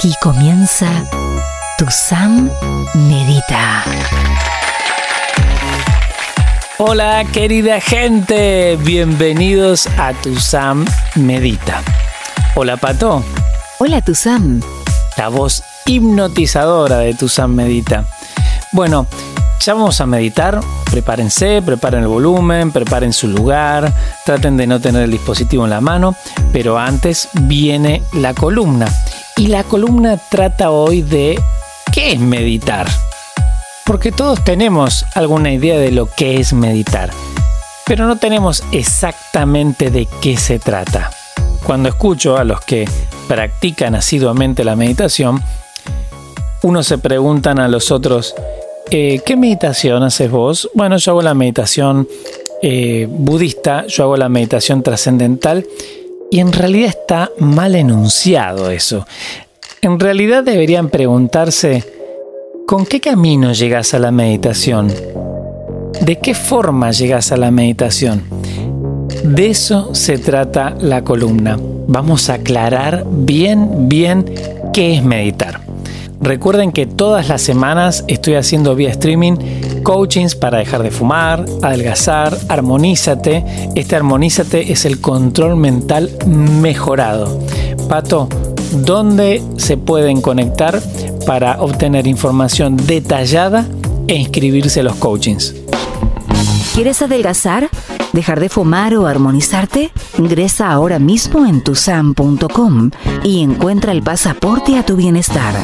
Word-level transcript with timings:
Aquí 0.00 0.14
comienza 0.22 1.04
Tu 1.76 1.84
Sam 1.90 2.50
Medita. 2.94 3.84
Hola 6.78 7.22
querida 7.30 7.82
gente, 7.82 8.78
bienvenidos 8.82 9.86
a 9.98 10.14
Tu 10.14 10.40
Sam 10.40 10.86
Medita. 11.16 11.82
Hola 12.54 12.78
Pato. 12.78 13.22
Hola 13.78 14.00
Tu 14.00 14.14
Sam. 14.14 14.62
La 15.18 15.28
voz 15.28 15.62
hipnotizadora 15.84 17.00
de 17.00 17.12
Tu 17.12 17.28
Sam 17.28 17.52
Medita. 17.52 18.06
Bueno, 18.72 19.06
ya 19.60 19.74
vamos 19.74 20.00
a 20.00 20.06
meditar. 20.06 20.60
Prepárense, 20.90 21.60
preparen 21.60 22.00
el 22.00 22.08
volumen, 22.08 22.72
preparen 22.72 23.12
su 23.12 23.28
lugar, 23.28 23.92
traten 24.24 24.56
de 24.56 24.66
no 24.66 24.80
tener 24.80 25.02
el 25.02 25.10
dispositivo 25.10 25.64
en 25.64 25.70
la 25.70 25.82
mano, 25.82 26.16
pero 26.54 26.78
antes 26.78 27.28
viene 27.34 28.02
la 28.14 28.32
columna. 28.32 28.88
Y 29.40 29.46
la 29.46 29.64
columna 29.64 30.18
trata 30.18 30.70
hoy 30.70 31.00
de 31.00 31.40
qué 31.94 32.12
es 32.12 32.20
meditar. 32.20 32.86
Porque 33.86 34.12
todos 34.12 34.44
tenemos 34.44 35.06
alguna 35.14 35.50
idea 35.50 35.78
de 35.78 35.90
lo 35.92 36.10
que 36.14 36.38
es 36.38 36.52
meditar, 36.52 37.08
pero 37.86 38.06
no 38.06 38.16
tenemos 38.16 38.62
exactamente 38.70 39.90
de 39.90 40.06
qué 40.20 40.36
se 40.36 40.58
trata. 40.58 41.10
Cuando 41.64 41.88
escucho 41.88 42.36
a 42.36 42.44
los 42.44 42.60
que 42.60 42.86
practican 43.28 43.94
asiduamente 43.94 44.62
la 44.62 44.76
meditación, 44.76 45.42
uno 46.62 46.82
se 46.82 46.98
preguntan 46.98 47.58
a 47.60 47.68
los 47.68 47.90
otros, 47.90 48.34
eh, 48.90 49.22
¿qué 49.24 49.38
meditación 49.38 50.02
haces 50.02 50.30
vos? 50.30 50.68
Bueno, 50.74 50.98
yo 50.98 51.12
hago 51.12 51.22
la 51.22 51.32
meditación 51.32 52.06
eh, 52.60 53.06
budista, 53.08 53.86
yo 53.86 54.02
hago 54.02 54.18
la 54.18 54.28
meditación 54.28 54.82
trascendental 54.82 55.64
y 56.30 56.38
en 56.40 56.52
realidad 56.52 56.90
está 56.90 57.30
mal 57.38 57.74
enunciado 57.74 58.70
eso. 58.70 59.06
En 59.82 59.98
realidad 59.98 60.44
deberían 60.44 60.88
preguntarse, 60.88 61.84
¿con 62.66 62.86
qué 62.86 63.00
camino 63.00 63.52
llegas 63.52 63.94
a 63.94 63.98
la 63.98 64.10
meditación? 64.10 64.92
¿De 66.00 66.18
qué 66.18 66.34
forma 66.34 66.92
llegas 66.92 67.32
a 67.32 67.36
la 67.36 67.50
meditación? 67.50 68.22
De 69.24 69.48
eso 69.48 69.94
se 69.94 70.18
trata 70.18 70.74
la 70.78 71.02
columna. 71.02 71.58
Vamos 71.88 72.30
a 72.30 72.34
aclarar 72.34 73.04
bien, 73.10 73.88
bien 73.88 74.24
qué 74.72 74.94
es 74.94 75.02
meditar. 75.02 75.60
Recuerden 76.20 76.70
que 76.70 76.86
todas 76.86 77.28
las 77.28 77.40
semanas 77.40 78.04
estoy 78.06 78.34
haciendo 78.34 78.76
vía 78.76 78.90
streaming 78.90 79.36
coachings 79.82 80.34
para 80.34 80.58
dejar 80.58 80.82
de 80.82 80.90
fumar, 80.90 81.44
adelgazar, 81.62 82.36
armonízate. 82.48 83.44
Este 83.74 83.96
armonízate 83.96 84.72
es 84.72 84.84
el 84.84 85.00
control 85.00 85.56
mental 85.56 86.10
mejorado. 86.26 87.40
Pato, 87.88 88.28
¿dónde 88.72 89.42
se 89.56 89.76
pueden 89.76 90.20
conectar 90.20 90.80
para 91.26 91.60
obtener 91.60 92.06
información 92.06 92.76
detallada 92.76 93.66
e 94.06 94.16
inscribirse 94.16 94.80
a 94.80 94.84
los 94.84 94.96
coachings? 94.96 95.54
¿Quieres 96.74 97.02
adelgazar? 97.02 97.68
¿Dejar 98.12 98.40
de 98.40 98.48
fumar 98.48 98.94
o 98.94 99.06
armonizarte? 99.06 99.90
Ingresa 100.18 100.70
ahora 100.70 100.98
mismo 100.98 101.46
en 101.46 101.62
tusam.com 101.62 102.90
y 103.22 103.42
encuentra 103.42 103.92
el 103.92 104.02
pasaporte 104.02 104.76
a 104.76 104.84
tu 104.84 104.96
bienestar 104.96 105.54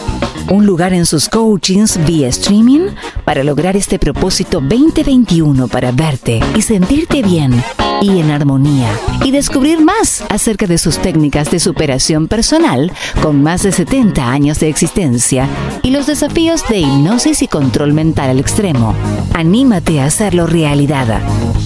un 0.50 0.66
lugar 0.66 0.92
en 0.92 1.06
sus 1.06 1.28
coachings 1.28 1.98
vía 2.06 2.28
streaming 2.28 2.89
para 3.25 3.42
lograr 3.42 3.77
este 3.77 3.98
propósito 3.98 4.61
2021 4.61 5.69
para 5.69 5.92
verte 5.92 6.41
y 6.55 6.62
sentirte 6.62 7.22
bien 7.22 7.62
y 8.00 8.20
en 8.20 8.30
armonía 8.30 8.91
y 9.25 9.30
descubrir 9.30 9.80
más 9.80 10.25
acerca 10.28 10.66
de 10.66 10.78
sus 10.78 10.98
técnicas 10.98 11.50
de 11.50 11.58
superación 11.58 12.28
personal 12.28 12.92
con 13.22 13.42
más 13.42 13.62
de 13.62 13.72
70 13.72 14.30
años 14.30 14.61
de 14.61 14.69
existencia 14.69 15.48
y 15.82 15.91
los 15.91 16.06
desafíos 16.06 16.62
de 16.69 16.78
hipnosis 16.78 17.42
y 17.42 17.48
control 17.48 17.92
mental 17.92 18.31
al 18.31 18.38
extremo. 18.38 18.94
Anímate 19.34 20.00
a 20.00 20.06
hacerlo 20.06 20.47
realidad. 20.47 21.21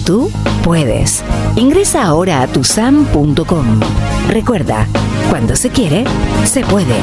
Tú 0.05 0.31
puedes. 0.63 1.23
Ingresa 1.55 2.03
ahora 2.03 2.41
a 2.41 2.47
tusam.com. 2.47 3.79
Recuerda, 4.29 4.87
cuando 5.29 5.55
se 5.55 5.69
quiere, 5.69 6.05
se 6.45 6.61
puede. 6.61 6.95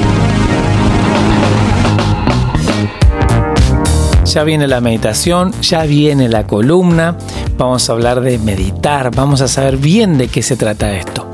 Ya 4.25 4.45
viene 4.45 4.67
la 4.67 4.81
meditación, 4.81 5.53
ya 5.63 5.85
viene 5.85 6.29
la 6.29 6.47
columna, 6.47 7.17
vamos 7.57 7.89
a 7.89 7.93
hablar 7.93 8.21
de 8.21 8.39
meditar, 8.39 9.11
vamos 9.15 9.41
a 9.41 9.49
saber 9.49 9.79
bien 9.79 10.19
de 10.19 10.29
qué 10.29 10.43
se 10.43 10.57
trata 10.57 10.93
esto. 10.93 11.31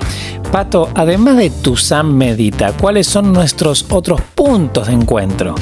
Pato, 0.52 0.88
además 0.94 1.36
de 1.36 1.50
tu 1.50 1.76
Sam 1.76 2.14
Medita, 2.14 2.72
¿cuáles 2.72 3.08
son 3.08 3.32
nuestros 3.32 3.86
otros 3.90 4.20
puntos 4.36 4.86
de 4.86 4.92
encuentro? 4.92 5.56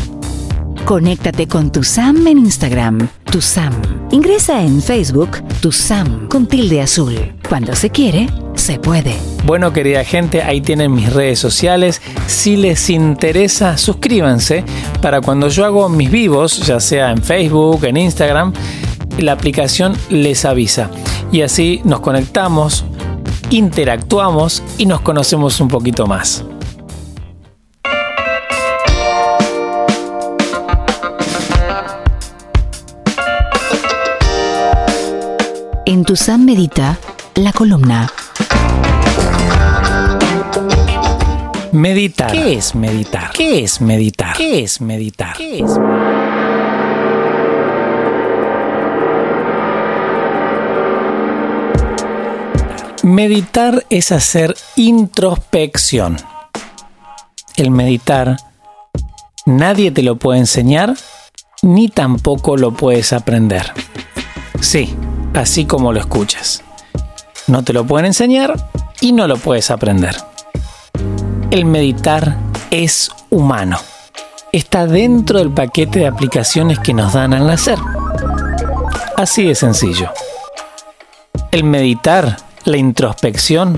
Conéctate 0.85 1.49
con 1.49 1.73
tu 1.73 1.83
Sam 1.83 2.27
en 2.27 2.39
Instagram, 2.39 3.09
tu 3.25 3.41
Sam. 3.41 3.73
Ingresa 4.11 4.63
en 4.63 4.83
Facebook, 4.83 5.43
tu 5.63 5.73
Sam 5.73 6.29
con 6.29 6.47
tilde 6.47 6.83
azul. 6.83 7.15
Cuando 7.49 7.75
se 7.75 7.89
quiere, 7.89 8.29
se 8.63 8.79
puede. 8.79 9.17
Bueno, 9.45 9.73
querida 9.73 10.05
gente, 10.05 10.41
ahí 10.41 10.61
tienen 10.61 10.95
mis 10.95 11.13
redes 11.13 11.41
sociales. 11.41 12.01
Si 12.29 12.57
les 12.57 12.91
interesa, 12.91 13.77
suscríbanse 13.77 14.65
para 15.01 15.21
cuando 15.21 15.49
yo 15.49 15.65
hago 15.65 15.89
mis 15.89 16.13
vivos, 16.13 16.65
ya 16.65 16.79
sea 16.79 17.11
en 17.11 17.21
Facebook, 17.21 17.85
en 17.85 17.97
Instagram, 17.97 18.53
la 19.19 19.33
aplicación 19.33 19.97
les 20.11 20.45
avisa. 20.45 20.91
Y 21.33 21.43
así 21.43 21.81
nos 21.83 21.99
conectamos, 22.01 22.85
interactuamos 23.51 24.63
y 24.79 24.87
nos 24.87 25.01
conocemos 25.01 25.61
un 25.61 25.67
poquito 25.67 26.07
más. 26.07 26.45
En 35.85 36.05
tu 36.05 36.15
Sam 36.15 36.45
Medita, 36.45 36.97
la 37.35 37.53
columna 37.53 38.09
Meditar. 41.73 42.31
¿Qué 42.31 42.53
es 42.53 42.75
meditar? 42.75 43.31
¿Qué 43.33 43.65
es 43.65 43.81
meditar? 43.81 44.37
¿Qué 44.37 44.63
es 44.63 44.83
meditar? 44.83 45.35
¿Qué 45.39 45.61
es 45.61 45.79
Meditar 53.03 53.87
es 53.89 54.13
hacer 54.13 54.55
introspección. 54.77 56.19
El 57.57 57.71
meditar 57.71 58.37
nadie 59.47 59.91
te 59.93 60.03
lo 60.03 60.17
puede 60.17 60.41
enseñar 60.41 60.95
ni 61.63 61.89
tampoco 61.89 62.59
lo 62.59 62.73
puedes 62.73 63.15
aprender. 63.15 63.73
Sí, 64.61 64.95
así 65.33 65.65
como 65.65 65.95
lo 65.95 66.01
escuchas. 66.01 66.63
No 67.47 67.65
te 67.65 67.73
lo 67.73 67.87
pueden 67.87 68.05
enseñar 68.05 68.69
y 69.01 69.13
no 69.13 69.27
lo 69.27 69.39
puedes 69.39 69.71
aprender 69.71 70.32
el 71.53 71.67
meditar 71.67 72.39
es 72.71 73.11
humano. 73.29 73.77
Está 74.53 74.87
dentro 74.87 75.39
del 75.39 75.51
paquete 75.51 75.99
de 75.99 76.07
aplicaciones 76.07 76.79
que 76.79 76.95
nos 76.95 77.13
dan 77.13 77.35
al 77.35 77.47
nacer. 77.47 77.79
Así 79.19 79.47
de 79.47 79.55
sencillo. 79.55 80.09
El 81.51 81.65
meditar, 81.65 82.39
la 82.65 82.79
introspección, 82.79 83.77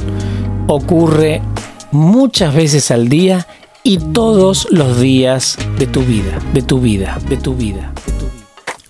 ocurre 0.69 1.43
muchas 1.91 2.55
veces 2.55 2.93
al 2.93 3.09
día 3.09 3.49
y 3.83 3.99
todos 3.99 4.69
los 4.71 5.01
días 5.01 5.59
de 5.77 5.89
tu 5.89 6.03
vida, 6.03 6.39
de 6.53 6.63
tu 6.63 6.79
vida, 6.79 7.19
de 7.29 7.37
tu 7.37 7.57
vida. 7.57 7.93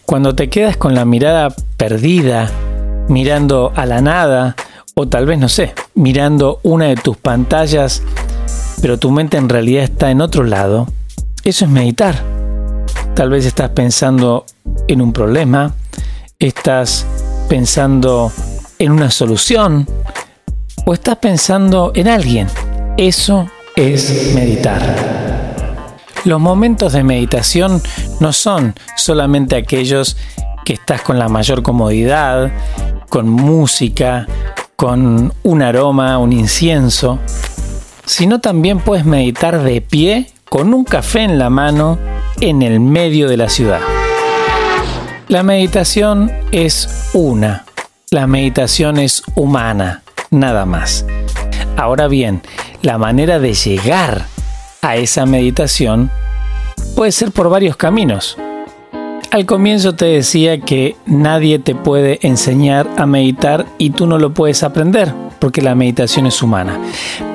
Cuando 0.05 0.35
te 0.35 0.51
quedas 0.51 0.77
con 0.77 0.95
la 0.95 1.07
mirada 1.07 1.49
perdida, 1.79 2.51
mirando 3.09 3.73
a 3.75 3.87
la 3.87 4.03
nada, 4.03 4.57
o 4.95 5.09
tal 5.09 5.25
vez 5.25 5.39
no 5.39 5.49
sé, 5.49 5.73
mirando 5.95 6.61
una 6.63 6.85
de 6.85 6.97
tus 6.97 7.17
pantallas 7.17 8.03
pero 8.85 8.99
tu 8.99 9.11
mente 9.11 9.39
en 9.39 9.49
realidad 9.49 9.85
está 9.85 10.11
en 10.11 10.21
otro 10.21 10.45
lado, 10.45 10.87
eso 11.43 11.65
es 11.65 11.71
meditar. 11.71 12.23
Tal 13.15 13.31
vez 13.31 13.47
estás 13.47 13.71
pensando 13.71 14.45
en 14.89 15.01
un 15.01 15.11
problema, 15.11 15.73
estás 16.39 17.07
pensando 17.49 18.31
en 18.79 18.93
una 18.93 19.11
solución 19.11 19.89
o 20.85 20.93
estás 20.93 21.17
pensando 21.17 21.93
en 21.95 22.09
alguien. 22.09 22.47
Eso 22.99 23.49
es 23.75 24.35
meditar. 24.35 24.83
Los 26.27 26.39
momentos 26.39 26.93
de 26.93 27.05
meditación 27.05 27.81
no 28.21 28.35
son 28.35 28.75
solamente 28.97 29.57
aquellos 29.57 30.19
que 30.67 30.75
estás 30.75 31.01
con 31.01 31.19
la 31.19 31.31
mayor 31.31 31.63
comodidad, 31.63 32.53
con 33.09 33.31
música, 33.31 34.27
con 34.77 35.33
un 35.43 35.63
aroma, 35.63 36.19
un 36.19 36.35
incienso 36.35 37.19
sino 38.07 38.41
también 38.41 38.79
puedes 38.81 39.05
meditar 39.05 39.63
de 39.63 39.81
pie 39.81 40.31
con 40.49 40.75
un 40.75 40.85
café 40.85 41.23
en 41.23 41.39
la 41.39 41.51
mano 41.51 41.99
en 42.41 42.63
el 42.63 42.81
medio 42.81 43.29
de 43.29 43.37
la 43.37 43.49
ciudad. 43.49 43.81
La 45.29 45.43
meditación 45.43 46.31
es 46.53 47.11
una, 47.15 47.65
la 48.11 48.27
meditación 48.27 48.99
es 48.99 49.23
humana, 49.35 50.03
nada 50.31 50.67
más. 50.67 51.07
Ahora 51.77 52.09
bien, 52.09 52.43
la 52.83 52.99
manera 52.99 53.39
de 53.39 53.55
llegar 53.55 54.27
a 54.83 54.97
esa 54.97 55.27
meditación 55.27 56.11
puede 56.95 57.11
ser 57.11 57.33
por 57.33 57.49
varios 57.49 57.77
caminos. 57.77 58.37
Al 59.35 59.47
comienzo 59.47 59.97
te 59.97 60.05
decía 60.05 60.61
que 60.61 60.95
nadie 61.07 61.59
te 61.59 61.75
puede 61.75 62.21
enseñar 62.23 62.89
a 62.97 63.05
meditar 63.05 63.67
y 63.79 63.91
tú 63.91 64.07
no 64.07 64.17
lo 64.17 64.33
puedes 64.33 64.63
aprender 64.63 65.13
porque 65.41 65.61
la 65.61 65.75
meditación 65.75 66.27
es 66.27 66.41
humana. 66.41 66.79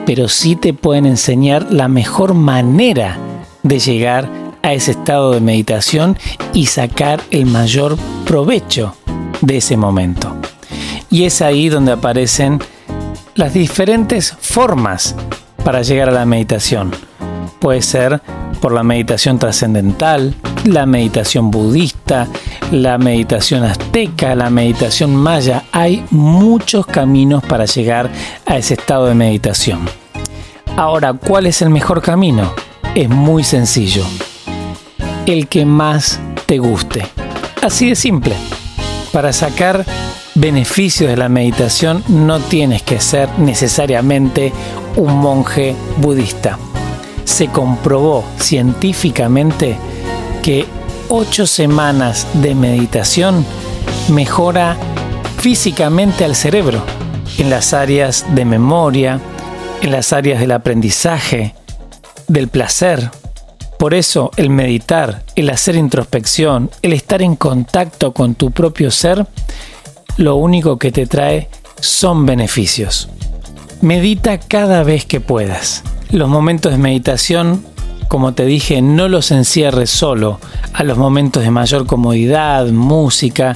Pero 0.06 0.30
sí 0.30 0.56
te 0.56 0.74
pueden 0.74 1.06
enseñar 1.06 1.74
la 1.74 1.90
mejor 1.90 2.36
manera 2.36 3.18
de 3.63 3.80
llegar 3.80 4.30
a 4.63 4.72
ese 4.72 4.92
estado 4.92 5.34
de 5.34 5.42
meditación 5.42 6.18
y 6.54 6.68
sacar 6.68 7.19
el 7.31 7.48
mayor 7.48 7.98
provecho 8.25 8.96
de 9.42 9.57
ese 9.57 9.75
momento. 9.75 10.38
Y 11.10 11.25
es 11.25 11.42
ahí 11.42 11.68
donde 11.68 11.92
aparecen 11.92 12.60
las 13.36 13.54
diferentes 13.54 14.38
formas 14.40 15.18
para 15.66 15.81
llegar 15.81 16.07
a 16.07 16.13
la 16.13 16.25
meditación. 16.25 16.92
Puede 17.60 17.81
ser 17.81 18.22
por 18.62 18.72
la 18.72 18.84
meditación 18.84 19.38
trascendental, 19.38 20.34
la 20.69 20.86
meditación 20.86 21.51
budista, 21.51 22.27
la 22.71 22.98
meditación 22.98 23.63
azteca, 23.63 24.36
la 24.36 24.50
meditación 24.50 25.16
maya. 25.16 25.63
Hay 25.71 26.04
muchos 26.12 26.86
caminos 26.86 27.44
para 27.44 27.66
llegar 27.66 28.10
a 28.45 28.57
ese 28.57 28.75
estado 28.75 29.07
de 29.07 29.16
meditación. 29.16 29.81
Ahora, 30.77 31.13
¿cuál 31.13 31.48
es 31.48 31.62
el 31.62 31.69
mejor 31.69 32.01
camino? 32.01 32.54
Es 32.95 33.10
muy 33.10 33.44
sencillo. 33.44 34.06
El 35.25 35.48
que 35.48 35.66
más 35.66 36.19
te 36.45 36.57
guste. 36.57 37.06
Así 37.62 37.89
de 37.89 37.95
simple. 37.95 38.36
Para 39.12 39.33
sacar 39.33 39.86
beneficios 40.36 41.10
de 41.10 41.18
la 41.18 41.30
meditación 41.30 42.04
no 42.07 42.39
tienes 42.39 42.83
que 42.83 43.00
ser 43.00 43.27
necesariamente 43.38 44.54
un 44.95 45.18
monje 45.18 45.75
budista 45.98 46.57
se 47.30 47.48
comprobó 47.48 48.25
científicamente 48.38 49.77
que 50.41 50.65
ocho 51.09 51.47
semanas 51.47 52.27
de 52.33 52.56
meditación 52.56 53.45
mejora 54.09 54.77
físicamente 55.39 56.25
al 56.25 56.36
cerebro 56.36 56.81
en 57.38 57.50
las 57.50 57.74
áreas 57.74 58.25
de 58.36 58.45
memoria, 58.45 59.19
en 59.81 59.91
las 59.91 60.13
áreas 60.13 60.39
del 60.39 60.51
aprendizaje, 60.51 61.56
del 62.27 62.47
placer. 62.47 63.12
Por 63.77 63.94
eso 63.94 64.31
el 64.36 64.50
meditar, 64.50 65.24
el 65.36 65.50
hacer 65.50 65.75
introspección, 65.75 66.69
el 66.81 66.94
estar 66.94 67.21
en 67.21 67.36
contacto 67.36 68.13
con 68.13 68.36
tu 68.36 68.51
propio 68.51 68.91
ser, 68.91 69.25
lo 70.18 70.36
único 70.36 70.77
que 70.77 70.91
te 70.91 71.07
trae 71.07 71.47
son 71.80 72.25
beneficios. 72.25 73.07
Medita 73.81 74.38
cada 74.38 74.83
vez 74.83 75.06
que 75.06 75.21
puedas. 75.21 75.83
Los 76.12 76.27
momentos 76.27 76.74
de 76.74 76.77
meditación, 76.77 77.63
como 78.10 78.34
te 78.34 78.46
dije, 78.46 78.82
no 78.82 79.08
los 79.08 79.30
encierres 79.30 79.92
solo 79.92 80.40
a 80.74 80.84
los 80.84 80.98
momentos 80.98 81.44
de 81.44 81.52
mayor 81.52 81.86
comodidad, 81.86 82.66
música 82.68 83.56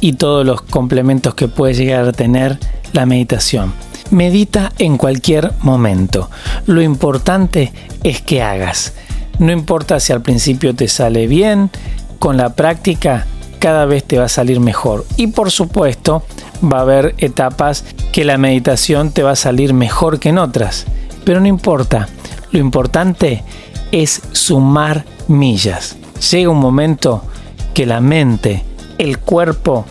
y 0.00 0.12
todos 0.12 0.44
los 0.44 0.60
complementos 0.60 1.34
que 1.34 1.48
puede 1.48 1.72
llegar 1.72 2.06
a 2.06 2.12
tener 2.12 2.58
la 2.92 3.06
meditación. 3.06 3.72
Medita 4.10 4.72
en 4.78 4.98
cualquier 4.98 5.52
momento. 5.62 6.30
Lo 6.66 6.82
importante 6.82 7.72
es 8.02 8.20
que 8.20 8.42
hagas. 8.42 8.92
No 9.38 9.52
importa 9.52 9.98
si 9.98 10.12
al 10.12 10.20
principio 10.20 10.74
te 10.74 10.86
sale 10.86 11.26
bien, 11.26 11.70
con 12.18 12.36
la 12.36 12.54
práctica 12.54 13.26
cada 13.58 13.86
vez 13.86 14.04
te 14.04 14.18
va 14.18 14.26
a 14.26 14.28
salir 14.28 14.60
mejor. 14.60 15.06
Y 15.16 15.28
por 15.28 15.50
supuesto, 15.50 16.24
va 16.62 16.80
a 16.80 16.82
haber 16.82 17.14
etapas 17.16 17.86
que 18.12 18.26
la 18.26 18.36
meditación 18.36 19.12
te 19.12 19.22
va 19.22 19.30
a 19.30 19.36
salir 19.36 19.72
mejor 19.72 20.20
que 20.20 20.28
en 20.28 20.36
otras. 20.36 20.84
Pero 21.24 21.40
no 21.40 21.46
importa, 21.46 22.06
lo 22.50 22.58
importante 22.58 23.42
es 23.94 24.22
sumar 24.32 25.04
millas. 25.28 25.96
Llega 26.32 26.50
un 26.50 26.58
momento 26.58 27.22
que 27.74 27.86
la 27.86 28.00
mente, 28.00 28.64
el 28.98 29.18
cuerpo, 29.18 29.86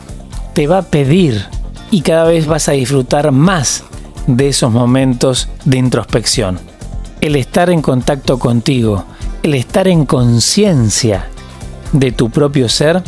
te 0.53 0.67
va 0.67 0.79
a 0.79 0.81
pedir 0.81 1.45
y 1.89 2.01
cada 2.01 2.25
vez 2.25 2.45
vas 2.45 2.67
a 2.67 2.73
disfrutar 2.73 3.31
más 3.31 3.85
de 4.27 4.49
esos 4.49 4.73
momentos 4.73 5.47
de 5.63 5.77
introspección. 5.77 6.59
El 7.21 7.37
estar 7.37 7.69
en 7.69 7.81
contacto 7.81 8.39
contigo, 8.39 9.05
el 9.41 9.53
estar 9.53 9.87
en 9.87 10.05
conciencia 10.05 11.29
de 11.93 12.11
tu 12.11 12.29
propio 12.29 12.67
ser, 12.67 13.01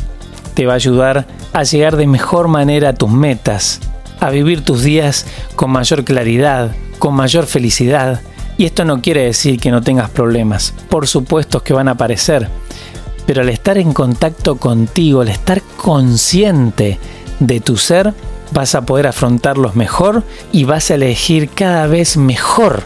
te 0.53 0.65
va 0.65 0.73
a 0.73 0.77
ayudar 0.77 1.27
a 1.51 1.63
llegar 1.63 1.97
de 1.97 2.07
mejor 2.07 2.47
manera 2.47 2.89
a 2.89 2.93
tus 2.93 3.09
metas, 3.09 3.81
a 4.21 4.29
vivir 4.29 4.63
tus 4.63 4.81
días 4.81 5.25
con 5.57 5.71
mayor 5.71 6.05
claridad, 6.05 6.73
con 6.99 7.15
mayor 7.15 7.47
felicidad. 7.47 8.21
Y 8.57 8.65
esto 8.65 8.85
no 8.85 9.01
quiere 9.01 9.25
decir 9.25 9.59
que 9.59 9.71
no 9.71 9.81
tengas 9.81 10.09
problemas, 10.09 10.73
por 10.89 11.07
supuesto 11.07 11.61
que 11.61 11.73
van 11.73 11.89
a 11.89 11.91
aparecer, 11.91 12.49
pero 13.25 13.41
al 13.41 13.49
estar 13.49 13.77
en 13.77 13.91
contacto 13.91 14.55
contigo, 14.55 15.21
al 15.21 15.29
estar 15.29 15.61
consciente 15.77 16.99
de 17.39 17.59
tu 17.59 17.75
ser, 17.75 18.13
vas 18.53 18.75
a 18.75 18.85
poder 18.85 19.07
afrontarlos 19.07 19.75
mejor 19.75 20.23
y 20.51 20.63
vas 20.63 20.89
a 20.89 20.95
elegir 20.95 21.49
cada 21.49 21.87
vez 21.87 22.15
mejor 22.15 22.83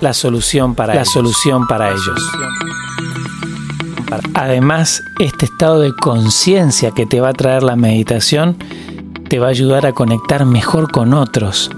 la 0.00 0.12
solución 0.12 0.74
para 0.74 0.94
la 0.94 1.04
solución 1.06 1.66
para 1.66 1.90
ellos. 1.90 2.20
Además, 4.34 5.02
este 5.18 5.46
estado 5.46 5.80
de 5.80 5.92
conciencia 5.94 6.90
que 6.90 7.06
te 7.06 7.20
va 7.20 7.30
a 7.30 7.32
traer 7.32 7.62
la 7.62 7.76
meditación 7.76 8.56
te 9.28 9.38
va 9.38 9.46
a 9.46 9.50
ayudar 9.50 9.86
a 9.86 9.92
conectar 9.92 10.44
mejor 10.44 10.92
con 10.92 11.14
otros, 11.14 11.70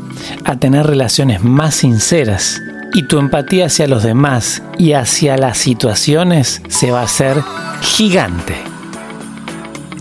a 0.44 0.56
tener 0.56 0.86
relaciones 0.86 1.42
más 1.42 1.76
sinceras 1.76 2.60
y 2.92 3.04
tu 3.04 3.18
empatía 3.18 3.66
hacia 3.66 3.86
los 3.86 4.02
demás 4.02 4.62
y 4.78 4.92
hacia 4.92 5.36
las 5.36 5.58
situaciones 5.58 6.62
se 6.68 6.90
va 6.90 7.00
a 7.00 7.04
hacer 7.04 7.42
gigante. 7.80 8.56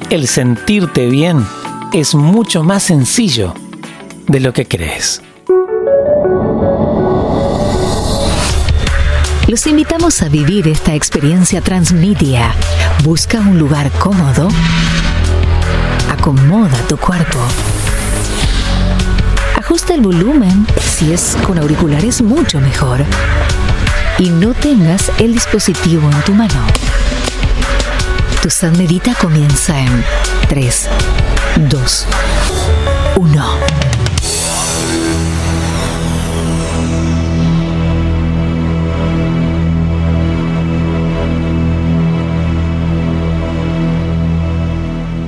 El 0.09 0.27
sentirte 0.27 1.07
bien 1.07 1.45
es 1.93 2.15
mucho 2.15 2.63
más 2.63 2.83
sencillo 2.83 3.53
de 4.27 4.39
lo 4.39 4.53
que 4.53 4.65
crees. 4.65 5.21
Los 9.47 9.65
invitamos 9.65 10.21
a 10.21 10.29
vivir 10.29 10.67
esta 10.67 10.93
experiencia 10.93 11.61
transmedia. 11.61 12.53
Busca 13.03 13.39
un 13.39 13.57
lugar 13.57 13.89
cómodo. 13.91 14.49
Acomoda 16.09 16.77
tu 16.89 16.97
cuerpo 16.97 17.39
El 19.89 20.01
volumen, 20.01 20.67
si 20.79 21.13
es 21.13 21.37
con 21.45 21.57
auriculares 21.57 22.21
mucho 22.21 22.59
mejor. 22.59 23.03
Y 24.19 24.29
no 24.29 24.53
tengas 24.53 25.11
el 25.17 25.33
dispositivo 25.33 26.09
en 26.11 26.21
tu 26.23 26.33
mano. 26.33 26.67
Tu 28.41 28.49
San 28.49 28.77
Medita 28.77 29.15
comienza 29.15 29.79
en 29.79 30.03
3, 30.49 30.89
2, 31.69 32.05
1. 33.15 33.45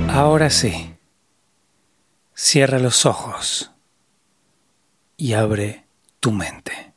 Ahora 0.10 0.50
sí. 0.50 0.94
Cierra 2.36 2.78
los 2.78 3.06
ojos 3.06 3.72
y 5.20 5.34
abre 5.34 5.84
tu 6.22 6.32
mente. 6.32 6.94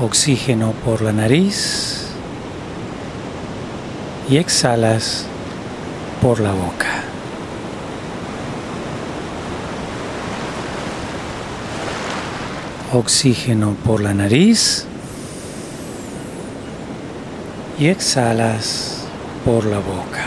Oxígeno 0.00 0.72
por 0.84 1.02
la 1.02 1.12
nariz 1.12 2.06
y 4.30 4.38
exhalas 4.38 5.26
por 6.22 6.40
la 6.40 6.52
boca. 6.52 7.07
Oxígeno 12.92 13.76
por 13.84 14.00
la 14.00 14.14
nariz 14.14 14.86
y 17.78 17.88
exhalas 17.88 19.04
por 19.44 19.66
la 19.66 19.78
boca. 19.78 20.26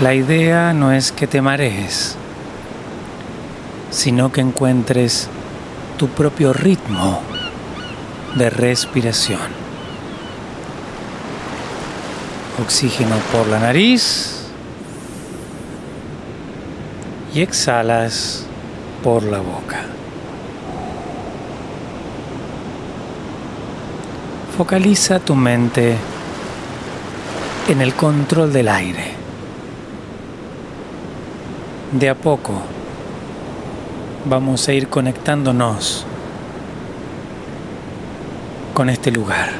La 0.00 0.14
idea 0.14 0.72
no 0.72 0.92
es 0.92 1.12
que 1.12 1.26
te 1.26 1.42
marees, 1.42 2.16
sino 3.90 4.32
que 4.32 4.40
encuentres 4.40 5.28
tu 5.98 6.08
propio 6.08 6.54
ritmo 6.54 7.20
de 8.36 8.48
respiración. 8.48 9.40
Oxígeno 12.62 13.16
por 13.32 13.46
la 13.48 13.58
nariz 13.58 14.39
y 17.34 17.42
exhalas 17.42 18.44
por 19.02 19.22
la 19.22 19.38
boca. 19.38 19.84
Focaliza 24.56 25.20
tu 25.20 25.34
mente 25.34 25.96
en 27.68 27.80
el 27.80 27.94
control 27.94 28.52
del 28.52 28.68
aire. 28.68 29.14
De 31.92 32.08
a 32.08 32.14
poco 32.14 32.52
vamos 34.28 34.68
a 34.68 34.72
ir 34.72 34.88
conectándonos 34.88 36.04
con 38.74 38.90
este 38.90 39.10
lugar, 39.10 39.50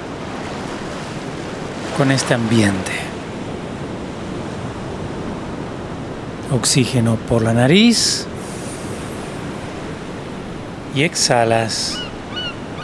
con 1.97 2.11
este 2.11 2.35
ambiente. 2.35 3.00
Oxígeno 6.53 7.15
por 7.29 7.43
la 7.43 7.53
nariz 7.53 8.27
y 10.97 11.05
exhalas 11.05 11.97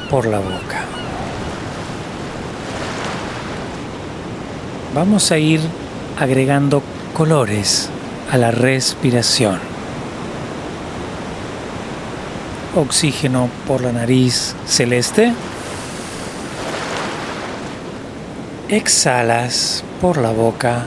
por 0.09 0.27
la 0.27 0.39
boca. 0.39 0.85
Vamos 4.95 5.33
a 5.33 5.39
ir 5.39 5.61
agregando 6.17 6.81
colores 7.13 7.89
a 8.31 8.37
la 8.37 8.53
respiración. 8.53 9.59
Oxígeno 12.77 13.51
por 13.67 13.81
la 13.81 13.91
nariz 13.91 14.55
celeste. 14.67 15.33
Exhalas 18.69 19.83
por 20.01 20.19
la 20.19 20.31
boca 20.31 20.87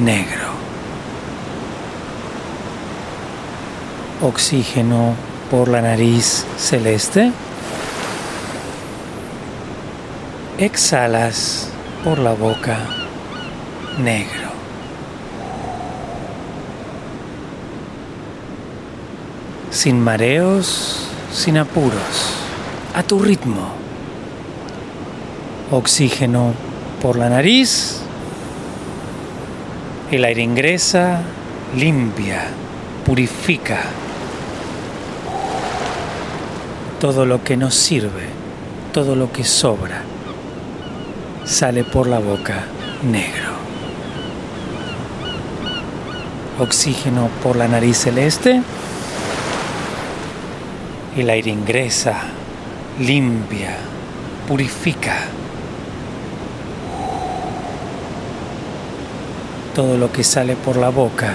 negro. 0.00 0.52
Oxígeno 4.22 5.14
por 5.50 5.68
la 5.68 5.82
nariz 5.82 6.46
celeste. 6.56 7.32
Exhalas 10.58 11.68
por 12.04 12.18
la 12.18 12.32
boca 12.32 12.78
negro. 13.98 14.50
Sin 19.70 20.00
mareos, 20.00 21.08
sin 21.32 21.58
apuros, 21.58 22.34
a 22.94 23.02
tu 23.02 23.18
ritmo. 23.18 23.72
Oxígeno 25.70 26.52
por 27.00 27.16
la 27.16 27.28
nariz. 27.28 28.01
El 30.12 30.26
aire 30.26 30.42
ingresa, 30.42 31.22
limpia, 31.74 32.42
purifica 33.06 33.80
todo 37.00 37.24
lo 37.24 37.42
que 37.42 37.56
nos 37.56 37.74
sirve, 37.74 38.26
todo 38.92 39.16
lo 39.16 39.32
que 39.32 39.42
sobra, 39.42 40.02
sale 41.46 41.82
por 41.82 42.08
la 42.08 42.18
boca 42.18 42.66
negro. 43.10 43.52
Oxígeno 46.58 47.30
por 47.42 47.56
la 47.56 47.66
nariz 47.66 47.96
celeste. 47.96 48.60
El 51.16 51.30
aire 51.30 51.50
ingresa, 51.50 52.20
limpia, 53.00 53.78
purifica. 54.46 55.20
Todo 59.74 59.96
lo 59.96 60.12
que 60.12 60.22
sale 60.22 60.54
por 60.54 60.76
la 60.76 60.90
boca 60.90 61.32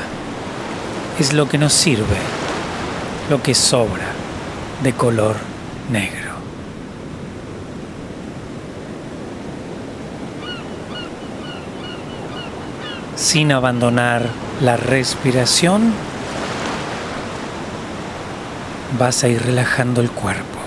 es 1.20 1.34
lo 1.34 1.50
que 1.50 1.58
nos 1.58 1.74
sirve, 1.74 2.17
lo 3.32 3.41
que 3.41 3.56
sobra 3.56 4.06
de 4.84 4.94
color 4.94 5.36
negro. 5.91 6.34
Sin 13.15 13.51
abandonar 13.51 14.27
la 14.62 14.77
respiración, 14.77 15.91
vas 19.00 19.24
a 19.24 19.29
ir 19.29 19.41
relajando 19.41 20.00
el 20.01 20.12
cuerpo, 20.12 20.60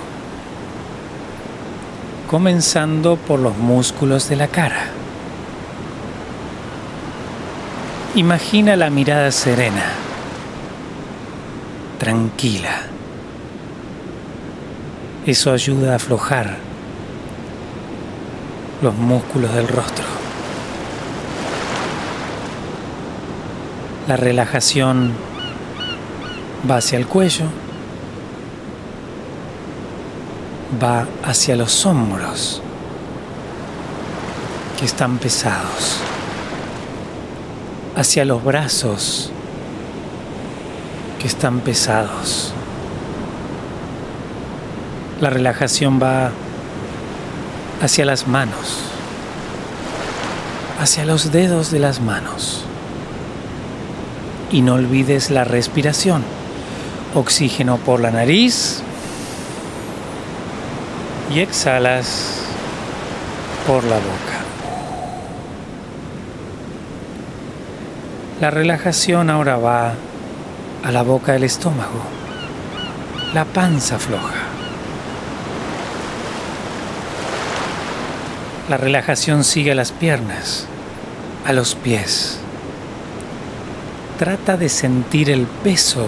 comenzando 2.29 3.15
por 3.15 3.39
los 3.39 3.55
músculos 3.57 4.27
de 4.27 4.35
la 4.35 4.49
cara. 4.49 5.00
Imagina 8.13 8.75
la 8.75 8.89
mirada 8.89 9.31
serena, 9.31 9.85
tranquila. 11.97 12.81
Eso 15.25 15.53
ayuda 15.53 15.93
a 15.93 15.95
aflojar 15.95 16.57
los 18.81 18.93
músculos 18.95 19.53
del 19.53 19.69
rostro. 19.69 20.03
La 24.09 24.17
relajación 24.17 25.13
va 26.69 26.77
hacia 26.77 26.97
el 26.97 27.07
cuello, 27.07 27.45
va 30.83 31.07
hacia 31.23 31.55
los 31.55 31.85
hombros 31.85 32.61
que 34.77 34.83
están 34.83 35.17
pesados, 35.17 36.01
hacia 38.01 38.25
los 38.25 38.43
brazos 38.43 39.31
que 41.19 41.27
están 41.27 41.59
pesados. 41.59 42.51
La 45.19 45.29
relajación 45.29 45.99
va 46.01 46.31
hacia 47.79 48.05
las 48.05 48.27
manos, 48.27 48.79
hacia 50.79 51.05
los 51.05 51.31
dedos 51.31 51.69
de 51.69 51.77
las 51.77 52.01
manos. 52.01 52.63
Y 54.51 54.63
no 54.63 54.73
olvides 54.73 55.29
la 55.29 55.43
respiración. 55.43 56.23
Oxígeno 57.13 57.77
por 57.77 57.99
la 57.99 58.09
nariz 58.09 58.81
y 61.31 61.39
exhalas 61.39 62.39
por 63.67 63.83
la 63.83 63.97
boca. 63.97 64.40
La 68.41 68.49
relajación 68.49 69.29
ahora 69.29 69.57
va 69.57 69.93
a 70.83 70.91
la 70.91 71.03
boca 71.03 71.33
del 71.33 71.43
estómago, 71.43 72.01
la 73.35 73.45
panza 73.45 73.99
floja. 73.99 74.33
La 78.67 78.77
relajación 78.77 79.43
sigue 79.43 79.73
a 79.73 79.75
las 79.75 79.91
piernas, 79.91 80.65
a 81.45 81.53
los 81.53 81.75
pies. 81.75 82.39
Trata 84.17 84.57
de 84.57 84.69
sentir 84.69 85.29
el 85.29 85.45
peso 85.45 86.07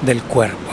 del 0.00 0.22
cuerpo. 0.22 0.72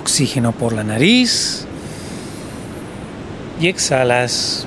Oxígeno 0.00 0.50
por 0.50 0.72
la 0.72 0.82
nariz 0.82 1.66
y 3.60 3.68
exhalas 3.68 4.66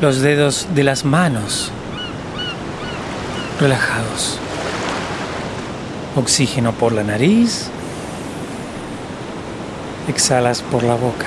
Los 0.00 0.20
dedos 0.20 0.68
de 0.74 0.84
las 0.84 1.04
manos 1.04 1.72
relajados. 3.60 4.38
Oxígeno 6.14 6.72
por 6.72 6.92
la 6.92 7.02
nariz 7.02 7.70
exhalas 10.08 10.62
por 10.62 10.82
la 10.82 10.94
boca. 10.94 11.26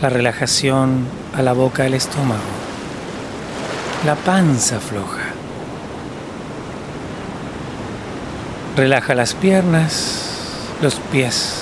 La 0.00 0.08
relajación 0.08 1.06
a 1.36 1.42
la 1.42 1.52
boca 1.52 1.84
del 1.84 1.94
estómago. 1.94 2.40
La 4.04 4.16
panza 4.16 4.80
floja. 4.80 5.22
Relaja 8.76 9.14
las 9.14 9.34
piernas, 9.34 10.22
los 10.80 10.96
pies. 11.12 11.61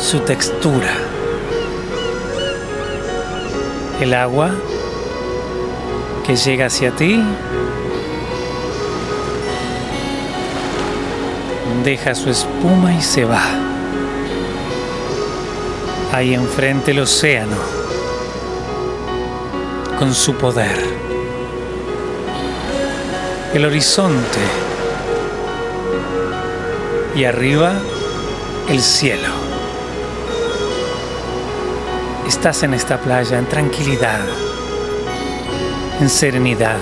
su 0.00 0.20
textura. 0.20 0.94
El 4.00 4.14
agua 4.14 4.50
que 6.26 6.36
llega 6.36 6.66
hacia 6.66 6.90
ti 6.92 7.22
deja 11.84 12.14
su 12.14 12.30
espuma 12.30 12.94
y 12.94 13.02
se 13.02 13.24
va. 13.24 13.42
Ahí 16.12 16.34
enfrente 16.34 16.92
el 16.92 17.00
océano 17.00 17.56
con 19.98 20.14
su 20.14 20.34
poder. 20.34 20.78
El 23.52 23.64
horizonte 23.66 24.40
y 27.14 27.24
arriba 27.24 27.74
el 28.68 28.80
cielo. 28.80 29.39
Estás 32.30 32.62
en 32.62 32.74
esta 32.74 32.96
playa 32.96 33.40
en 33.40 33.46
tranquilidad, 33.46 34.20
en 36.00 36.08
serenidad, 36.08 36.78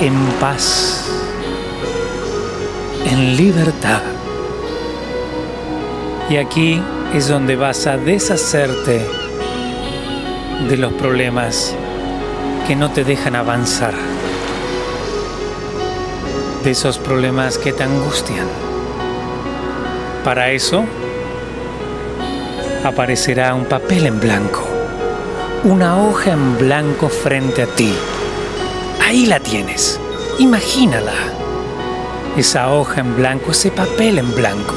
en 0.00 0.14
paz, 0.40 1.04
en 3.04 3.36
libertad. 3.36 4.00
Y 6.30 6.38
aquí 6.38 6.82
es 7.12 7.28
donde 7.28 7.56
vas 7.56 7.86
a 7.86 7.98
deshacerte 7.98 9.06
de 10.66 10.76
los 10.78 10.94
problemas 10.94 11.76
que 12.66 12.76
no 12.76 12.90
te 12.90 13.04
dejan 13.04 13.36
avanzar 13.36 13.92
de 16.64 16.70
esos 16.70 16.96
problemas 16.96 17.58
que 17.58 17.74
te 17.74 17.82
angustian. 17.82 18.48
Para 20.24 20.52
eso 20.52 20.86
aparecerá 22.84 23.54
un 23.54 23.64
papel 23.64 24.06
en 24.06 24.20
blanco, 24.20 24.62
una 25.64 26.02
hoja 26.02 26.32
en 26.32 26.58
blanco 26.58 27.08
frente 27.08 27.62
a 27.62 27.66
ti. 27.66 27.94
Ahí 29.02 29.24
la 29.24 29.40
tienes, 29.40 29.98
imagínala. 30.38 31.14
Esa 32.36 32.70
hoja 32.72 33.00
en 33.00 33.16
blanco, 33.16 33.52
ese 33.52 33.70
papel 33.70 34.18
en 34.18 34.34
blanco. 34.34 34.74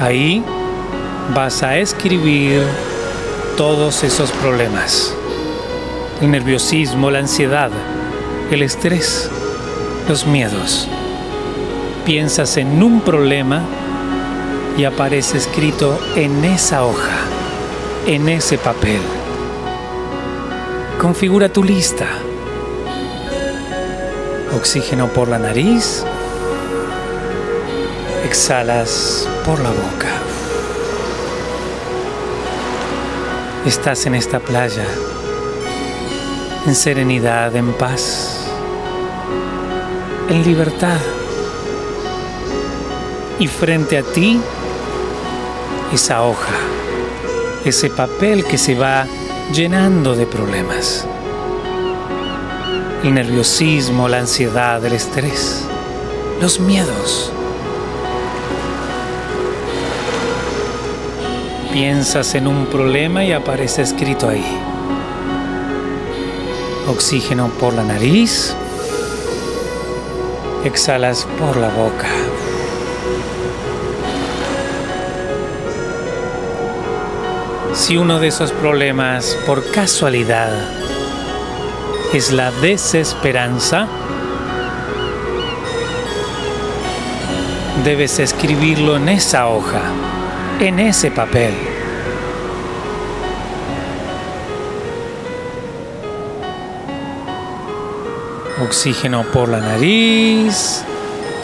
Ahí 0.00 0.42
vas 1.34 1.62
a 1.62 1.76
escribir 1.76 2.62
todos 3.56 4.04
esos 4.04 4.30
problemas. 4.30 5.14
El 6.22 6.30
nerviosismo, 6.30 7.10
la 7.10 7.18
ansiedad, 7.18 7.70
el 8.50 8.62
estrés, 8.62 9.30
los 10.08 10.26
miedos. 10.26 10.88
Piensas 12.06 12.56
en 12.56 12.82
un 12.82 13.02
problema 13.02 13.62
y 14.76 14.84
aparece 14.84 15.38
escrito 15.38 15.98
en 16.16 16.44
esa 16.44 16.84
hoja, 16.84 17.18
en 18.06 18.28
ese 18.28 18.58
papel. 18.58 19.00
Configura 21.00 21.48
tu 21.48 21.64
lista. 21.64 22.06
Oxígeno 24.56 25.08
por 25.08 25.28
la 25.28 25.38
nariz. 25.38 26.04
Exhalas 28.24 29.28
por 29.44 29.58
la 29.60 29.70
boca. 29.70 30.08
Estás 33.66 34.06
en 34.06 34.14
esta 34.14 34.40
playa, 34.40 34.86
en 36.66 36.74
serenidad, 36.74 37.54
en 37.54 37.72
paz 37.74 38.42
en 40.32 40.42
libertad. 40.44 40.98
Y 43.38 43.46
frente 43.46 43.98
a 43.98 44.02
ti, 44.02 44.40
esa 45.92 46.22
hoja, 46.22 46.54
ese 47.66 47.90
papel 47.90 48.44
que 48.44 48.56
se 48.56 48.74
va 48.74 49.06
llenando 49.52 50.14
de 50.14 50.26
problemas. 50.26 51.06
El 53.04 53.14
nerviosismo, 53.14 54.08
la 54.08 54.20
ansiedad, 54.20 54.82
el 54.84 54.94
estrés, 54.94 55.64
los 56.40 56.60
miedos. 56.60 57.30
Piensas 61.72 62.34
en 62.34 62.46
un 62.46 62.66
problema 62.66 63.24
y 63.24 63.32
aparece 63.32 63.82
escrito 63.82 64.28
ahí. 64.28 64.58
Oxígeno 66.88 67.48
por 67.48 67.74
la 67.74 67.84
nariz, 67.84 68.54
exhalas 70.64 71.26
por 71.38 71.56
la 71.56 71.68
boca. 71.68 72.08
Si 77.74 77.96
uno 77.96 78.20
de 78.20 78.28
esos 78.28 78.52
problemas 78.52 79.36
por 79.46 79.70
casualidad 79.70 80.52
es 82.12 82.30
la 82.30 82.50
desesperanza, 82.50 83.88
debes 87.82 88.18
escribirlo 88.18 88.96
en 88.96 89.08
esa 89.08 89.48
hoja, 89.48 89.80
en 90.60 90.80
ese 90.80 91.10
papel. 91.10 91.54
Oxígeno 98.62 99.24
por 99.32 99.48
la 99.48 99.60
nariz 99.60 100.84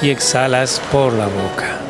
y 0.02 0.10
exhalas 0.10 0.80
por 0.92 1.14
la 1.14 1.26
boca. 1.26 1.87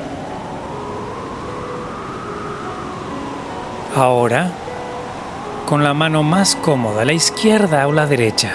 Ahora, 3.99 4.53
con 5.67 5.83
la 5.83 5.93
mano 5.93 6.23
más 6.23 6.55
cómoda, 6.55 7.05
la 7.05 7.15
izquierda 7.15 7.89
o 7.89 7.93
la 7.93 8.07
derecha, 8.07 8.53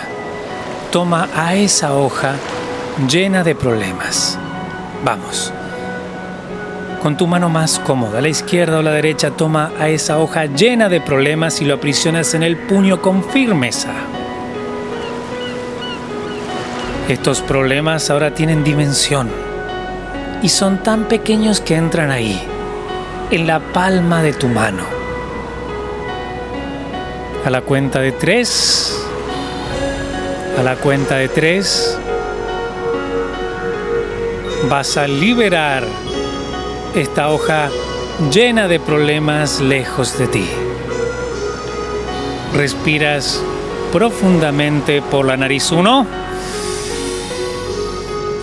toma 0.89 1.27
a 1.35 1.53
esa 1.55 1.95
hoja 1.95 2.35
llena 3.09 3.43
de 3.43 3.53
problemas. 3.53 4.39
Vamos. 5.03 5.51
Con 7.01 7.17
tu 7.17 7.27
mano 7.27 7.49
más 7.49 7.77
cómoda, 7.79 8.21
la 8.21 8.29
izquierda 8.29 8.79
o 8.79 8.81
la 8.81 8.91
derecha, 8.91 9.31
toma 9.31 9.73
a 9.77 9.89
esa 9.89 10.17
hoja 10.17 10.45
llena 10.45 10.87
de 10.87 11.01
problemas 11.01 11.61
y 11.61 11.65
lo 11.65 11.73
aprisionas 11.73 12.33
en 12.35 12.43
el 12.43 12.55
puño 12.55 13.01
con 13.01 13.21
firmeza. 13.21 13.91
Estos 17.09 17.41
problemas 17.41 18.09
ahora 18.09 18.33
tienen 18.33 18.63
dimensión 18.63 19.29
y 20.41 20.47
son 20.47 20.77
tan 20.77 21.03
pequeños 21.09 21.59
que 21.59 21.75
entran 21.75 22.11
ahí, 22.11 22.41
en 23.29 23.45
la 23.45 23.59
palma 23.59 24.23
de 24.23 24.31
tu 24.31 24.47
mano. 24.47 25.02
A 27.45 27.49
la 27.49 27.59
cuenta 27.59 27.99
de 27.99 28.13
tres, 28.13 28.97
a 30.57 30.63
la 30.63 30.77
cuenta 30.77 31.17
de 31.17 31.27
tres, 31.27 31.97
vas 34.69 34.95
a 34.95 35.07
liberar 35.07 35.83
esta 36.95 37.29
hoja 37.31 37.69
llena 38.31 38.69
de 38.69 38.79
problemas 38.79 39.59
lejos 39.59 40.17
de 40.17 40.27
ti. 40.27 40.47
Respiras 42.53 43.43
profundamente 43.91 45.01
por 45.01 45.25
la 45.25 45.35
nariz 45.35 45.69
uno. 45.71 46.07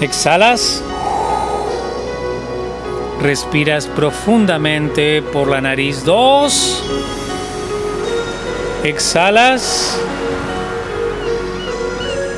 Exhalas. 0.03 0.83
Respiras 3.23 3.87
profundamente 3.87 5.23
por 5.23 5.49
la 5.49 5.63
nariz 5.63 6.05
dos. 6.05 6.83
Exhalas. 8.85 9.99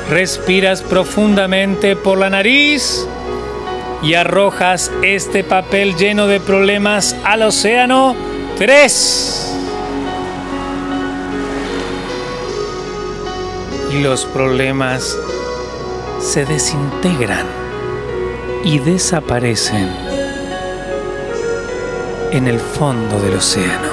Respiras 0.09 0.81
profundamente 0.81 1.95
por 1.95 2.17
la 2.17 2.29
nariz 2.29 3.07
y 4.03 4.15
arrojas 4.15 4.91
este 5.01 5.43
papel 5.43 5.95
lleno 5.95 6.27
de 6.27 6.41
problemas 6.41 7.15
al 7.23 7.43
océano. 7.43 8.15
Tres. 8.57 9.55
Y 13.91 14.01
los 14.01 14.25
problemas 14.25 15.17
se 16.19 16.45
desintegran 16.45 17.45
y 18.63 18.79
desaparecen 18.79 19.89
en 22.31 22.47
el 22.47 22.59
fondo 22.59 23.19
del 23.19 23.35
océano. 23.35 23.92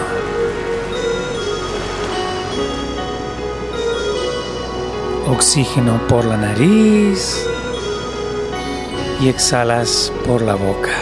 Oxígeno 5.41 6.07
por 6.07 6.27
la 6.27 6.37
nariz 6.37 7.47
y 9.23 9.29
exhalas 9.31 10.13
por 10.27 10.43
la 10.43 10.55
boca. 10.55 10.93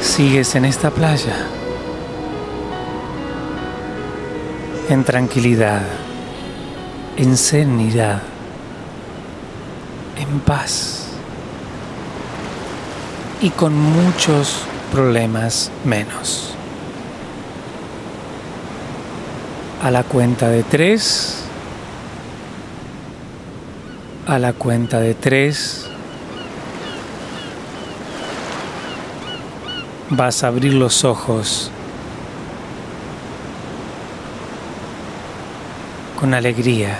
Sigues 0.00 0.54
en 0.54 0.64
esta 0.64 0.90
playa, 0.90 1.36
en 4.88 5.04
tranquilidad, 5.04 5.82
en 7.18 7.36
serenidad, 7.36 8.22
en 10.16 10.40
paz 10.40 11.08
y 13.42 13.50
con 13.50 13.74
muchos 13.78 14.62
problemas 14.90 15.70
menos. 15.84 16.49
A 19.82 19.90
la 19.90 20.02
cuenta 20.02 20.48
de 20.48 20.62
tres, 20.62 21.42
a 24.26 24.38
la 24.38 24.52
cuenta 24.52 25.00
de 25.00 25.14
tres 25.14 25.88
vas 30.10 30.44
a 30.44 30.48
abrir 30.48 30.74
los 30.74 31.04
ojos 31.04 31.70
con 36.18 36.34
alegría 36.34 36.98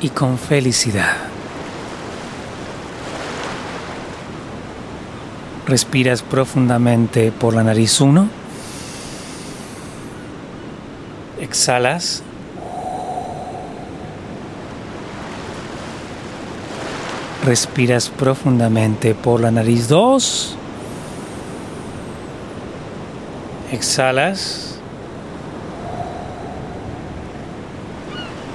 y 0.00 0.10
con 0.10 0.38
felicidad. 0.38 1.16
Respiras 5.66 6.22
profundamente 6.22 7.32
por 7.32 7.54
la 7.54 7.64
nariz 7.64 8.00
uno. 8.00 8.43
Exhalas 11.44 12.22
Respiras 17.44 18.08
profundamente 18.08 19.14
por 19.14 19.38
la 19.38 19.50
nariz 19.50 19.88
2. 19.88 20.56
Exhalas. 23.70 24.78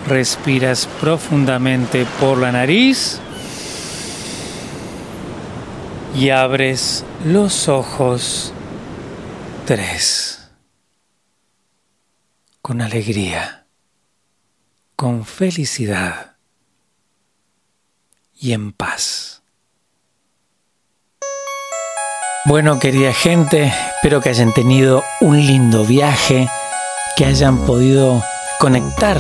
Respiras 0.07 0.87
profundamente 0.99 2.07
por 2.19 2.39
la 2.39 2.51
nariz. 2.51 3.19
Y 6.15 6.31
abres 6.31 7.05
los 7.23 7.69
ojos 7.69 8.53
3. 9.67 10.38
Con 12.69 12.81
alegría. 12.81 13.65
Con 14.95 15.25
felicidad 15.25 16.35
y 18.39 18.53
en 18.53 18.73
paz. 18.73 19.41
Bueno, 22.45 22.77
querida 22.77 23.11
gente, 23.11 23.73
espero 23.95 24.21
que 24.21 24.29
hayan 24.29 24.53
tenido 24.53 25.03
un 25.19 25.37
lindo 25.47 25.83
viaje, 25.83 26.47
que 27.17 27.25
hayan 27.25 27.57
podido 27.65 28.23
conectar 28.59 29.17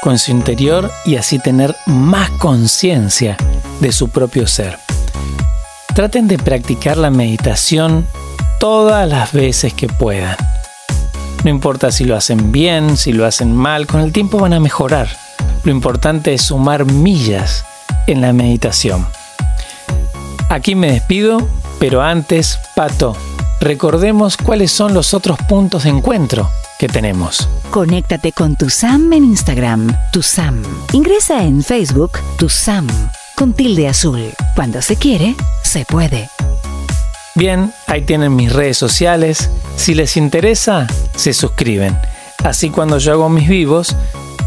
con 0.00 0.16
su 0.16 0.30
interior 0.30 0.88
y 1.04 1.16
así 1.16 1.40
tener 1.40 1.74
más 1.86 2.30
conciencia 2.38 3.36
de 3.80 3.90
su 3.90 4.10
propio 4.10 4.46
ser. 4.46 4.78
Traten 5.96 6.28
de 6.28 6.38
practicar 6.38 6.98
la 6.98 7.10
meditación 7.10 8.06
todas 8.60 9.08
las 9.08 9.32
veces 9.32 9.74
que 9.74 9.88
puedan. 9.88 10.36
No 11.44 11.50
importa 11.50 11.92
si 11.92 12.04
lo 12.04 12.16
hacen 12.16 12.52
bien, 12.52 12.96
si 12.96 13.12
lo 13.12 13.24
hacen 13.24 13.54
mal, 13.54 13.86
con 13.86 14.00
el 14.00 14.12
tiempo 14.12 14.38
van 14.38 14.52
a 14.52 14.60
mejorar. 14.60 15.08
Lo 15.64 15.72
importante 15.72 16.34
es 16.34 16.42
sumar 16.42 16.84
millas 16.84 17.64
en 18.06 18.20
la 18.20 18.32
meditación. 18.32 19.06
Aquí 20.48 20.74
me 20.74 20.92
despido, 20.92 21.46
pero 21.78 22.02
antes, 22.02 22.58
Pato, 22.74 23.16
recordemos 23.60 24.36
cuáles 24.36 24.70
son 24.70 24.94
los 24.94 25.14
otros 25.14 25.38
puntos 25.48 25.84
de 25.84 25.90
encuentro 25.90 26.50
que 26.78 26.88
tenemos. 26.88 27.48
Conéctate 27.70 28.32
con 28.32 28.56
tu 28.56 28.70
Sam 28.70 29.12
en 29.12 29.24
Instagram, 29.24 29.96
tu 30.12 30.22
Sam. 30.22 30.62
Ingresa 30.92 31.42
en 31.42 31.62
Facebook, 31.62 32.12
tu 32.38 32.48
Sam, 32.48 32.86
con 33.34 33.52
tilde 33.52 33.88
azul. 33.88 34.32
Cuando 34.54 34.80
se 34.82 34.96
quiere, 34.96 35.34
se 35.62 35.84
puede. 35.84 36.28
Bien, 37.36 37.70
ahí 37.86 38.00
tienen 38.00 38.34
mis 38.34 38.50
redes 38.50 38.78
sociales. 38.78 39.50
Si 39.76 39.94
les 39.94 40.16
interesa, 40.16 40.86
se 41.14 41.34
suscriben. 41.34 41.98
Así 42.42 42.70
cuando 42.70 42.96
yo 42.96 43.12
hago 43.12 43.28
mis 43.28 43.46
vivos, 43.46 43.94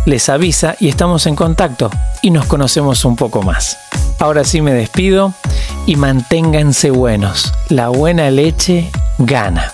les 0.06 0.28
avisa 0.28 0.75
y 0.80 0.89
estamos 0.89 1.28
en 1.28 1.36
contacto 1.36 1.91
y 2.23 2.32
nos 2.32 2.47
conocemos 2.47 3.06
un 3.06 3.15
poco 3.15 3.43
más. 3.43 3.78
Ahora 4.17 4.43
sí 4.43 4.62
me 4.62 4.73
despido 4.73 5.36
y 5.86 5.97
manténganse 5.97 6.89
buenos. 6.89 7.54
La 7.67 7.89
buena 7.89 8.32
leche 8.32 8.89
gana. 9.19 9.71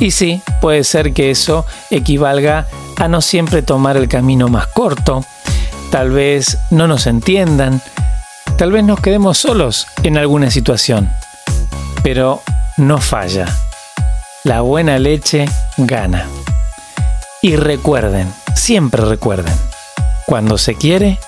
Y 0.00 0.10
sí, 0.10 0.42
puede 0.60 0.82
ser 0.82 1.12
que 1.12 1.30
eso 1.30 1.64
equivalga 1.90 2.66
a 2.96 3.06
no 3.06 3.20
siempre 3.20 3.62
tomar 3.62 3.96
el 3.96 4.08
camino 4.08 4.48
más 4.48 4.66
corto, 4.66 5.24
tal 5.92 6.10
vez 6.10 6.58
no 6.70 6.88
nos 6.88 7.06
entiendan, 7.06 7.80
tal 8.58 8.72
vez 8.72 8.82
nos 8.82 9.00
quedemos 9.00 9.38
solos 9.38 9.86
en 10.02 10.18
alguna 10.18 10.50
situación, 10.50 11.08
pero 12.02 12.42
no 12.76 12.98
falla. 12.98 13.46
La 14.44 14.60
buena 14.60 14.98
leche 14.98 15.46
gana. 15.76 16.26
Y 17.40 17.56
recuerden, 17.56 18.32
siempre 18.54 19.04
recuerden, 19.04 19.54
cuando 20.26 20.58
se 20.58 20.74
quiere, 20.74 21.18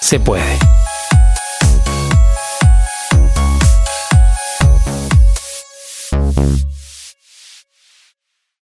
se 0.00 0.20
puede. 0.20 0.75